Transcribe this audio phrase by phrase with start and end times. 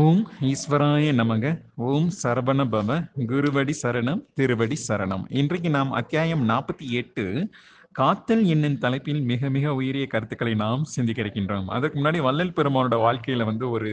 [0.00, 2.92] ஓம் ஈஸ்வராய நமக ஓம் சரவண பவ
[3.30, 5.24] குருவடி சரணம் திருவடி சரணம்.
[5.28, 7.50] இன்றைக்கு நாம் அத்தியாயம் நாற்பத்தி எட்டு
[7.92, 13.44] காத்தல் என்னும் தலைப்பில் மிக மிக உயரிய கருத்துக்களை நாம் சிந்திக்க இருக்கின்றோம் அதற்கு முன்னாடி வள்ளல் பெருமானோட வாழ்க்கையில
[13.44, 13.90] வந்து ஒரு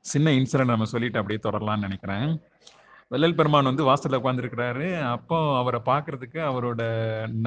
[0.00, 2.40] சின்ன இன்சிடென்ட் நம்ம சொல்லிட்டு அப்படியே தொடரலாம்னு நினைக்கிறேன்.
[3.08, 6.80] வள்ளல் பெருமான் வந்து வாசல்ல உட்காந்துருக்கிறாரு அப்போ அவரை பார்க்கறதுக்கு அவரோட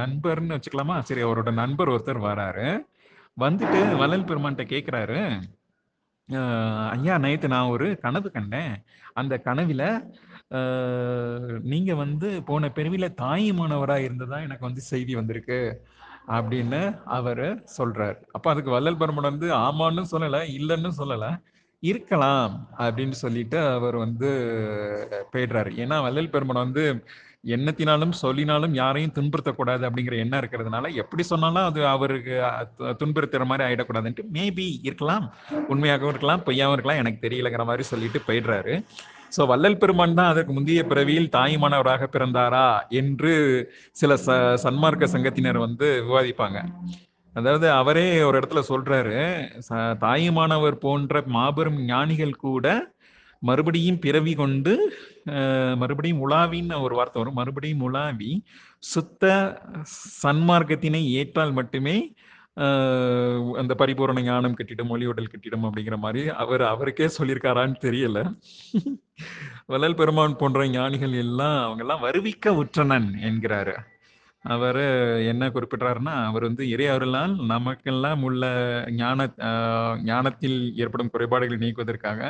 [0.01, 0.99] நண்பர்னு வச்சுக்கலாமா?
[0.99, 2.69] சரி அவரோட நண்பர் ஒருத்தர் வராரு.
[3.39, 5.19] வந்துட்டு வள்ளல் பெருமான்கிட்ட கேட்குறாரு
[6.29, 8.73] ஐயா நைட்டு நான் ஒரு கனவு கண்டேன்.
[9.13, 9.83] அந்த கனவுல
[10.51, 15.59] நீங்கள் நீங்க வந்து போன பிறவில தாயுமானவராக இருந்ததா எனக்கு வந்து செய்தி வந்திருக்கு
[16.27, 16.81] அப்படின்னு
[17.17, 17.47] அவரு
[17.77, 18.17] சொல்றாரு.
[18.31, 21.27] அப்ப அதுக்கு வள்ளல் பரமன் வந்து ஆமான்னு சொல்லல இல்லைன்னு சொல்லல
[21.83, 24.29] இருக்கலாம் அப்படின்னு சொல்லிட்டு அவர் வந்து
[25.33, 26.83] போயிடுறாரு ஏன்னா வள்ளல் பெருமன் வந்து
[27.43, 32.35] எண்ணத்தினாலும் சொல்லினாலும் யாரையும் துன்புறுத்தக்கூடாது அப்படிங்கிற எண்ணம் இருக்கிறதுனால எப்படி சொன்னாலும் அது அவருக்கு
[32.79, 35.25] து- துன்புறுத்துற மாதிரி ஆயிடக்கூடாதுன்ட்டு மேபி இருக்கலாம்.
[35.69, 38.75] உண்மையாகவும் இருக்கலாம் பொய்யாகவும் இருக்கலாம் எனக்கு தெரியலங்கிற மாதிரி சொல்லிட்டு போயிடுறாரு.
[39.37, 43.31] ஸோ வள்ளல் பெருமான் தான் அதற்கு முந்தைய பிறவியில் தாயுமானவராக பிறந்தாரா என்று
[43.91, 46.57] சில ச சன்மார்க்க சங்கத்தினர் வந்து விவாதிப்பாங்க.
[47.33, 49.15] அதாவது அவரே ஒரு இடத்துல சொல்றாரு
[49.69, 52.67] ச- தாயுமானவர் போன்ற மாபெரும் ஞானிகள் கூட
[53.49, 54.73] மறுபடியும் பிறவி கொண்டு
[55.81, 57.39] மறுபடியும் உலாவின்னு ஒரு வார்த்தை வரும்.
[57.39, 58.31] மறுபடியும் உலாவி
[58.91, 59.23] சுத்த
[60.23, 61.97] சன்மார்க்கத்தினை ஏற்றால் மட்டுமே
[63.59, 68.19] அந்த பரிபூரண ஞானம் கட்டிடம் ஒளியுடல் கட்டிடம் அப்படிங்கிற மாதிரி அவர் அவருக்கே சொல்லியிருக்காரான்னு தெரியல.
[69.65, 73.75] வள்ளல் பெருமான் போன்ற ஞானிகள் எல்லாம் அவங்க எல்லாம் வருவிக்க உற்றனன் என்கிறாரு.
[74.45, 74.79] அவர்
[75.31, 78.43] என்ன குறிப்பிட்டாருன்னா அவர் வந்து இறையவர்களால் நமக்கெல்லாம் உள்ள
[79.01, 82.21] ஞான ஆஹ் ஞானத்தில் ஏற்படும் குறைபாடுகளை நீக்குவதற்காக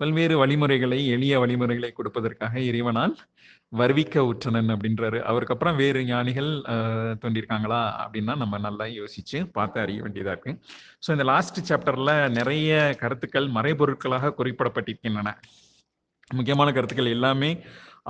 [0.00, 3.14] பல்வேறு வழிமுறைகளை எளிய வழிமுறைகளை கொடுப்பதற்காக இறைவனால்
[3.72, 5.18] வருவிக்க உற்றனன் அப்படின்றாரு.
[5.30, 7.14] அவருக்கு அப்புறம் வேறு ஞானிகள் ஆஹ்
[8.04, 10.52] அப்படின்னா நம்ம நல்லா யோசிச்சு பார்த்து அறிய வேண்டியதா இருக்கு.
[11.04, 12.70] ஸோ இந்த லாஸ்ட் சாப்டர்ல நிறைய
[13.02, 15.32] கருத்துக்கள் மறைபொருட்களாக குறிப்பிடப்பட்டிருக்கின்றன.
[16.30, 17.50] முக்கியமான கருத்துக்கள் எல்லாமே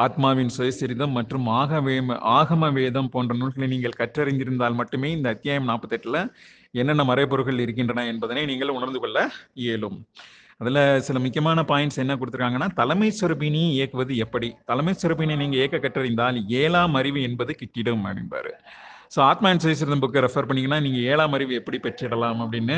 [0.05, 1.95] ஆத்மாவின் சுயசரிதம் மற்றும் ஆகவே
[2.39, 6.18] ஆகம வேதம் போன்ற நூல்களை நீங்கள் கற்றறிந்திருந்தால் மட்டுமே இந்த அத்தியாயம் நாற்பத்தெட்டுல
[6.73, 9.18] என்னென்ன மறைபொருட்கள் இருக்கின்றன என்பதனை நீங்கள் உணர்ந்து கொள்ள
[9.64, 9.98] இயலும்.
[10.61, 14.48] அதுல சில முக்கியமான பாயிண்ட்ஸ் என்ன கொடுத்துருக்காங்கன்னா தலைமை சுரபினி இயக்குவது எப்படி?
[14.64, 18.52] தலைமை சுரபினை நீங்க இயக்க கற்றறிந்தால் ஏழாம் அறிவு என்பது கிட்டிடும் அப்படின்பாரு
[19.14, 22.77] ஸோ ஆத்மா அண்ட் சுயசரிதம் புக்கை ரெஃபர் பண்ணீங்கன்னா நீங்க ஏழாம் அறிவு எப்படி பெற்றிடலாம் அப்படின்னு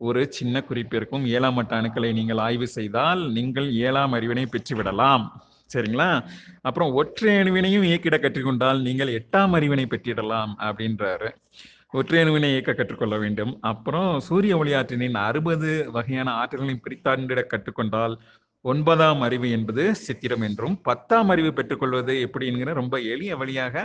[0.00, 1.24] ஒரு சின்ன குறிப்பு இருக்கும்.
[1.26, 5.24] ஏழாம் மட்ட அணுக்களை நீங்கள் ஆய்வு செய்தால் நீங்கள் ஏழாம் அறிவினை பெற்றுவிடலாம்.
[5.74, 6.08] சரிங்களா?
[6.62, 11.28] அப்புறம் ஒற்றை அணுவினையும் இயக்கிட கற்றுக்கொண்டால் நீங்கள் எட்டாம் அறிவினை பெற்றிடலாம் அப்படின்றாரு.
[11.98, 13.52] ஒற்றையணுவினை இயக்க கற்றுக்கொள்ள வேண்டும்.
[13.70, 18.14] அப்புறம் சூரிய ஒளி ஆற்றினின் அறுபது வகையான ஆற்றல்களையும் பிரித்தாண்டிட கற்றுக்கொண்டால்
[18.64, 23.84] ஒன்பதாம் அறிவு என்பது சித்திரம் என்றும் பத்தாம் அறிவு பெற்றுக்கொள்வது எப்படி என்கிற ரொம்ப எளிய வழியாக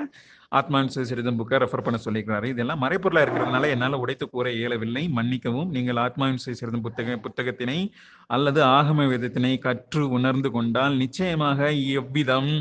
[0.57, 2.47] ஆத்மான் சுயசரிதம் புக்கை ரெஃபர் பண்ண சொல்லியிருக்கிறாரு.
[2.53, 5.03] இதெல்லாம் மறைப்பொருளாக இருக்கிறதுனால என்னால் உடைத்து கூற இயலவில்லை.
[5.17, 7.79] மன்னிக்கவும் நீங்கள் ஆத்மாவின் சுயசரிதம் புத்தக புத்தகத்தினை
[8.35, 12.51] அல்லது ஆகம வேதத்தினை கற்று உணர்ந்து கொண்டால் நிச்சயமாக எவ்விதம்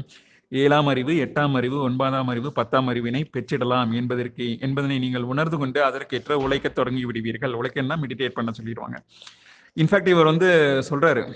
[0.49, 6.37] ஏழாம் அறிவு எட்டாம் அறிவு ஒன்பதாம் அறிவு பத்தாம் அறிவினை பெற்றிடலாம் என்பதற்கு என்பதனை நீங்கள் உணர்ந்து கொண்டு அதற்கேற்ற
[6.37, 7.53] உழைக்க தொடங்கி விடுவீர்கள்.
[7.53, 8.97] உழைக்கன்னா மெடிடேட் பண்ண சொல்லிடுவாங்க.
[9.77, 11.33] இன்ஃபேக்ட் இவர் வந்து சொல்றாரு.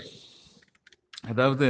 [1.27, 1.67] அதாவது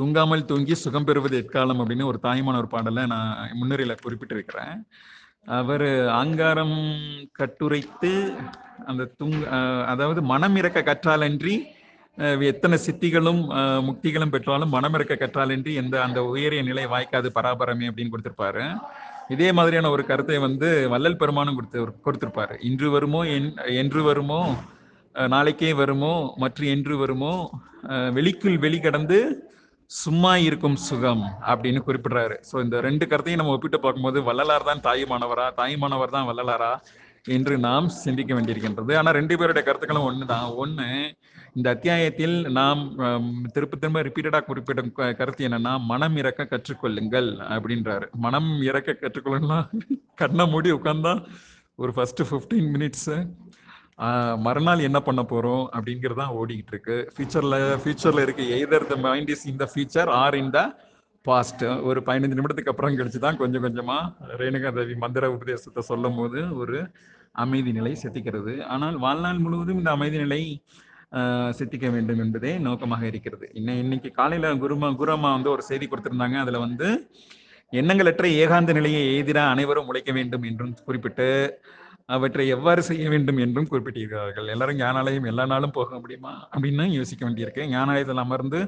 [0.00, 4.84] தூங்காமல் தூங்கி சுகம் பெறுவது எக்காலம் அப்படின்னு ஒரு தாய்மான ஒரு பாடலை நான் முன்னுரையில குறிப்பிட்டிருக்கிறேன்.
[5.46, 6.96] அவர் ஆங்காரம்
[7.32, 8.34] கட்டுரைத்து
[8.86, 11.64] அந்த தூங் அஹ் அதாவது மனம் இறக்க கற்றாலன்றி
[12.50, 13.42] எத்தனை சித்திகளும்
[13.88, 18.64] முக்திகளும் பெற்றாலும் மனம் இருக்க கற்றாலின்றி எந்த அந்த உயரிய நிலை வாய்க்காது பராபரமே அப்படின்னு கொடுத்திருப்பாரு.
[19.34, 22.54] இதே மாதிரியான ஒரு கருத்தை வந்து வள்ளல் பெருமானும் கொடுத்து கொடுத்திருப்பாரு.
[22.68, 23.48] இன்று வருமோ என்
[23.82, 24.40] என்று வருமோ
[25.34, 27.32] நாளைக்கே வருமோ மற்ற என்று வருமோ
[28.16, 29.18] வெளிக்குள் வெளி கடந்து
[29.90, 32.34] சும்மா இருக்கும் சுகம் அப்படின்னு குறிப்பிடுறாரு.
[32.48, 35.46] ஸோ இந்த ரெண்டு கருத்தையும் நம்ம ஒப்பிட்டு பார்க்கும்போது வள்ளலார் தான் தாயுமானவரா?
[35.60, 36.72] தாயுமானவர் தான் வள்ளலாரா?
[37.26, 38.96] என்று நாம் சிந்திக்க வேண்டியிருக்கின்றது.
[38.96, 40.88] ஆனால் ரெண்டு பேருடைய கருத்துக்களும் ஒன்று தான் ஒன்று
[41.54, 42.82] இந்த அத்தியாயத்தில் நாம்
[43.52, 48.06] திருப்ப திரும்ப ரிப்பீட்டடாக குறிப்பிடும் க- கருத்து என்னன்னா மனம் இறக்க கற்றுக்கொள்ளுங்கள் அப்படின்றாரு.
[48.16, 49.68] மனம் இறக்க கற்றுக்கொள்ளலாம்
[50.14, 51.14] கண்ணை மூடி உட்கார்ந்தா
[51.78, 53.16] ஒரு ஃபர்ஸ்ட் ஃபிஃப்டீன் மினிட்ஸு
[54.36, 57.12] மறுநாள் என்ன பண்ண போகிறோம் அப்படிங்கிறது தான் ஓடிக்கிட்டு இருக்கு.
[57.14, 60.60] ஃபியூச்சரில் ஃபியூச்சரில் இருக்கு either the mind is in the future or in the
[61.26, 66.40] past ஒரு பதினஞ்சு நிமிடத்துக்கு அப்புறம் கழிச்சு தான் கொஞ்சம் கொஞ்சமாக ரேணுகா தேவி மந்திர உபதேசத்தை சொல்லும் போது
[66.60, 66.78] ஒரு
[67.44, 68.52] அமைதி நிலை செத்திக்கிறது.
[68.74, 70.42] ஆனால் வாழ்நாள் முழுவதும் இந்த அமைதி நிலை
[71.58, 73.46] செத்திக்க சித்திக்க வேண்டும் என்பதே நோக்கமாக இருக்கிறது.
[73.58, 76.36] இன்னும் இன்னைக்கு காலையில குருமா குருமா வந்து ஒரு செய்தி கொடுத்திருந்தாங்க.
[76.44, 76.88] அதுல வந்து
[77.72, 81.28] எண்ணங்களற்ற ஏகாந்த நிலையை எதிராக அனைவரும் உழைக்க வேண்டும் என்றும் குறிப்பிட்டு
[82.08, 84.46] அவற்றை எவ்வாறு செய்ய வேண்டும் என்றும் குறிப்பிட்டிருக்கிறார்கள்.
[84.46, 86.32] எல்லாரும் ஞானாலயம் எல்லா நாளும் போக முடியுமா?
[86.52, 87.62] அப்படின்னு யோசிக்க வேண்டியிருக்கு.
[87.72, 88.60] ஞானாலயத்தில் அமர்ந்து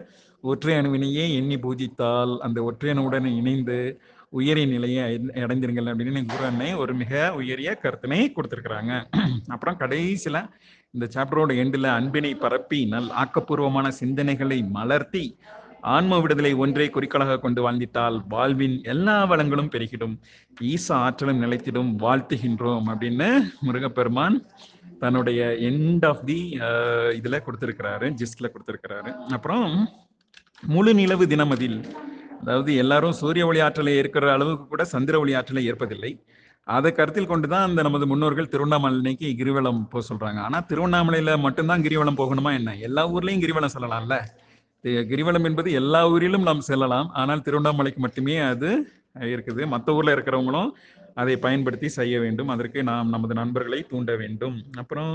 [0.44, 3.78] ஒற்றை அணுவினையே எண்ணி பூஜித்தால் அந்த ஒற்றை அணுவுடன் இணைந்து
[4.32, 5.04] உயரிய நிலையை
[5.42, 8.92] அடைந்திருங்கள் அப்படின்னு குரு அன்னை ஒரு மிக உயரிய கருத்தினை கொடுத்துருக்குறாங்க.
[9.54, 10.40] அப்புறம் கடைசியில்
[10.94, 15.25] இந்த சாப்டரோட எண்டில் அன்பினை பரப்பி நல் ஆக்கப்பூர்வமான சிந்தனைகளை மலர்த்தி
[15.94, 20.15] ஆன்ம விடுதலை ஒன்றை குறிக்கோளாக கொண்டு வாழ்ந்திட்டால் வாழ்வின் எல்லா வளங்களும் பெருகிடும்.
[20.71, 23.29] ஈசா ஆற்றலும் நிலைத்திடும் வாழ்த்துகின்றோம் அப்படின்னு
[23.67, 24.37] முருகப்பெருமான்
[25.03, 26.38] தன்னுடைய எண்ட் ஆஃப் தி
[27.19, 29.12] இதுல கொடுத்திருக்கிறாரு ஜிஸ்ட்ல கொடுத்திருக்கிறாரு.
[29.37, 29.88] அப்புறம்
[30.73, 31.79] முழு நிலவு தினம் அதில்
[32.41, 36.12] அதாவது எல்லாரும் சூரிய ஒளி ஆற்றலை ஏற்கிற அளவுக்கு கூட சந்திர ஒளி ஆற்றலை ஏற்பதில்லை.
[36.67, 40.38] அதை கருத்தில் கொண்டுதான் அந்த நமது முன்னோர்கள் திருவண்ணாமலைக்கு கிரிவலம் போக சொல்றாங்க.
[40.47, 42.77] ஆனா திருவண்ணாமலையில மட்டும்தான் கிரிவலம் போகணுமா என்ன?
[42.88, 44.17] எல்லா ஊர்லயும் கிரிவலம் சொல்லலாம்ல?
[44.85, 47.09] கிரிவலம் என்பது எல்லா ஊரிலும் நாம் செல்லலாம்.
[47.21, 48.71] ஆனால் திருவண்ணாமலைக்கு மட்டுமே அது
[49.32, 49.62] இருக்குது.
[49.67, 50.71] மற்ற ஊர்ல இருக்கிறவங்களும்
[51.21, 52.53] அதை பயன்படுத்தி செய்ய வேண்டும்.
[52.55, 54.56] அதற்கு நாம் நமது நண்பர்களை தூண்ட வேண்டும்.
[54.82, 55.15] அப்புறம்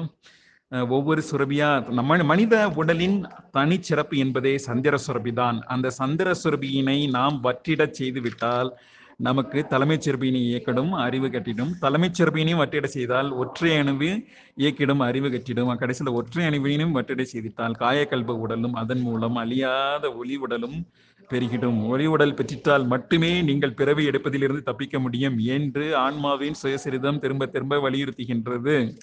[0.96, 3.18] ஒவ்வொரு சுரபியா நம்ம மனித உடலின்
[3.58, 8.70] தனிச்சிறப்பு என்பதே சந்திர சுரபிதான் அந்த சந்திர சுரபியினை நாம் வற்றிடச் செய்து விட்டால்
[9.18, 14.26] நமக்கு தலைமைச் சிறப்பினை இயக்கிடும் அறிவு கட்டிடும் தலைமைச் சிறப்பினையும் வற்றிட செய்தால் ஒற்றை அணுவு
[14.58, 20.86] இயக்கிடும் அறிவு கட்டிடும் கடைசியில் ஒற்றை அணுவினையும் வற்றிட செய்தித்தால் காயக்கல்ப உடலும் அதன் மூலம் அழியாத ஒளி உடலும்
[21.32, 21.88] பெருகிடும்.
[21.88, 28.98] ஒளி உடல் பெற்றிட்டால் மட்டுமே நீங்கள் பிறவி எடுப்பதிலிருந்து தப்பிக்க முடியும் என்று ஆன்மாவின் சுயசரிதம் திரும்ப திரும்ப வலியுறுத்துகின்றது.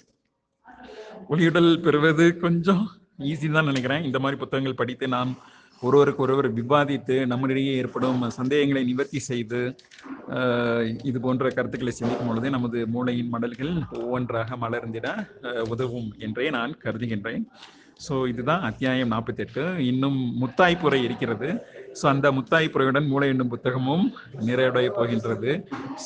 [1.29, 4.03] ஒளியுடல் பெறுவது கொஞ்சம் ஈஸி தான் நினைக்கிறேன்.
[4.03, 5.37] இந்த மாதிரி புத்தகங்கள் படித்து நாம்
[5.81, 9.61] ஒருவருக்கு ஒருவர் விவாதித்து நம்மிடையே ஏற்படும் சந்தேகங்களை நிவர்த்தி செய்து
[11.09, 15.07] இது போன்ற கருத்துக்களை சிந்திக்கும் பொழுது நமது மூளையின் மடல்கள் ஒவ்வொன்றாக மலர்ந்திட
[15.73, 17.45] உதவும் என்றே நான் கருதுகின்றேன்.
[18.05, 19.63] ஸோ இதுதான் அத்தியாயம் நாற்பத்தெட்டு.
[19.91, 21.49] இன்னும் முத்தாய்ப்புரை இருக்கிறது.
[22.01, 24.05] ஸோ அந்த முத்தாய்ப்புரையுடன் மூளை என்னும் புத்தகமும்
[24.45, 25.51] நிறைவடைய போகின்றது.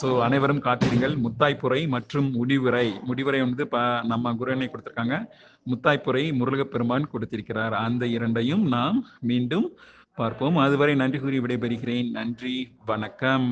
[0.02, 1.16] ஸோ அனைவரும் காத்திருங்கள்.
[1.26, 2.88] முத்தாய்ப்புரை மற்றும் முடிவுரை.
[3.04, 5.18] முடிவுரை வந்து ப நம்ம குருவனை கொடுத்திருக்காங்க.
[5.72, 7.74] முத்தாய்ப்புரை முருகப்பெருமான் கொடுத்திருக்கிறார்.
[7.74, 9.68] அந்த இரண்டையும் நாம் மீண்டும்
[10.16, 10.58] பார்ப்போம்.
[10.58, 12.12] அதுவரை நன்றி கூறி விடைபெறுகிறேன்.
[12.12, 12.56] நன்றி.
[12.86, 13.50] வணக்கம்.